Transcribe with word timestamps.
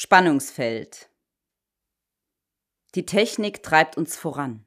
Spannungsfeld. 0.00 1.10
Die 2.94 3.04
Technik 3.04 3.64
treibt 3.64 3.96
uns 3.96 4.14
voran. 4.14 4.64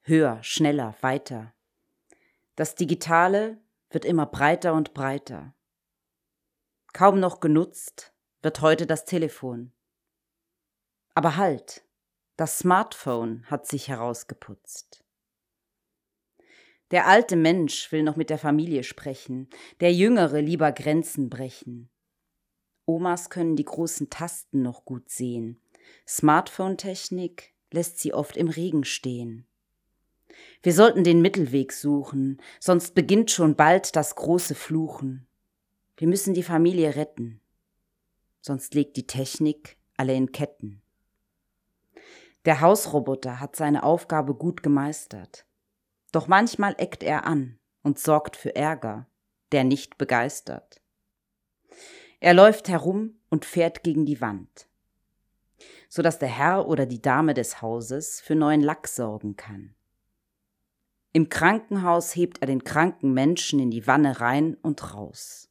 Höher, 0.00 0.42
schneller, 0.42 0.96
weiter. 1.02 1.54
Das 2.56 2.74
Digitale 2.74 3.62
wird 3.90 4.04
immer 4.04 4.26
breiter 4.26 4.74
und 4.74 4.92
breiter. 4.92 5.54
Kaum 6.92 7.20
noch 7.20 7.38
genutzt 7.38 8.12
wird 8.42 8.60
heute 8.60 8.88
das 8.88 9.04
Telefon. 9.04 9.72
Aber 11.14 11.36
halt, 11.36 11.84
das 12.36 12.58
Smartphone 12.58 13.48
hat 13.48 13.68
sich 13.68 13.86
herausgeputzt. 13.86 15.04
Der 16.90 17.06
alte 17.06 17.36
Mensch 17.36 17.92
will 17.92 18.02
noch 18.02 18.16
mit 18.16 18.30
der 18.30 18.38
Familie 18.38 18.82
sprechen, 18.82 19.48
der 19.78 19.92
Jüngere 19.92 20.40
lieber 20.40 20.72
Grenzen 20.72 21.30
brechen. 21.30 21.91
Omas 22.86 23.30
können 23.30 23.56
die 23.56 23.64
großen 23.64 24.10
Tasten 24.10 24.62
noch 24.62 24.84
gut 24.84 25.08
sehen. 25.08 25.60
Smartphone-Technik 26.06 27.54
lässt 27.70 27.98
sie 27.98 28.12
oft 28.12 28.36
im 28.36 28.48
Regen 28.48 28.84
stehen. 28.84 29.46
Wir 30.62 30.72
sollten 30.72 31.04
den 31.04 31.22
Mittelweg 31.22 31.72
suchen, 31.72 32.40
sonst 32.60 32.94
beginnt 32.94 33.30
schon 33.30 33.56
bald 33.56 33.96
das 33.96 34.14
große 34.14 34.54
Fluchen. 34.54 35.26
Wir 35.96 36.08
müssen 36.08 36.34
die 36.34 36.42
Familie 36.42 36.96
retten, 36.96 37.40
sonst 38.40 38.74
legt 38.74 38.96
die 38.96 39.06
Technik 39.06 39.76
alle 39.96 40.14
in 40.14 40.32
Ketten. 40.32 40.82
Der 42.44 42.60
Hausroboter 42.60 43.38
hat 43.40 43.54
seine 43.54 43.84
Aufgabe 43.84 44.34
gut 44.34 44.62
gemeistert. 44.62 45.46
Doch 46.10 46.26
manchmal 46.26 46.74
eckt 46.78 47.02
er 47.02 47.24
an 47.24 47.58
und 47.82 47.98
sorgt 47.98 48.36
für 48.36 48.56
Ärger, 48.56 49.06
der 49.52 49.64
nicht 49.64 49.96
begeistert. 49.96 50.81
Er 52.22 52.34
läuft 52.34 52.68
herum 52.68 53.16
und 53.30 53.44
fährt 53.44 53.82
gegen 53.82 54.06
die 54.06 54.20
Wand, 54.20 54.68
so 55.88 56.02
dass 56.02 56.20
der 56.20 56.28
Herr 56.28 56.68
oder 56.68 56.86
die 56.86 57.02
Dame 57.02 57.34
des 57.34 57.60
Hauses 57.60 58.20
für 58.20 58.36
neuen 58.36 58.60
Lack 58.60 58.86
sorgen 58.86 59.34
kann. 59.34 59.74
Im 61.12 61.28
Krankenhaus 61.28 62.14
hebt 62.14 62.38
er 62.40 62.46
den 62.46 62.62
kranken 62.62 63.12
Menschen 63.12 63.58
in 63.58 63.72
die 63.72 63.88
Wanne 63.88 64.20
rein 64.20 64.54
und 64.62 64.94
raus. 64.94 65.50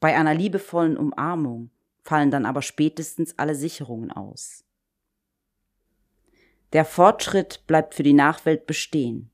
Bei 0.00 0.16
einer 0.16 0.34
liebevollen 0.34 0.96
Umarmung 0.96 1.70
fallen 2.02 2.32
dann 2.32 2.44
aber 2.44 2.60
spätestens 2.60 3.38
alle 3.38 3.54
Sicherungen 3.54 4.10
aus. 4.10 4.64
Der 6.72 6.84
Fortschritt 6.84 7.68
bleibt 7.68 7.94
für 7.94 8.02
die 8.02 8.14
Nachwelt 8.14 8.66
bestehen, 8.66 9.30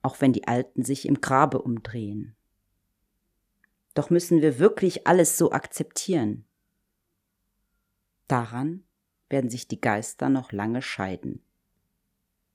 auch 0.00 0.20
wenn 0.20 0.32
die 0.32 0.46
Alten 0.46 0.84
sich 0.84 1.06
im 1.06 1.20
Grabe 1.20 1.60
umdrehen. 1.60 2.36
Doch 3.94 4.10
müssen 4.10 4.40
wir 4.40 4.58
wirklich 4.58 5.06
alles 5.06 5.36
so 5.36 5.52
akzeptieren? 5.52 6.46
Daran 8.28 8.84
werden 9.28 9.50
sich 9.50 9.68
die 9.68 9.80
Geister 9.80 10.28
noch 10.28 10.52
lange 10.52 10.82
scheiden. 10.82 11.44